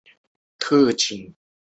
[0.03, 0.07] 做好上
[0.81, 1.35] 课的準备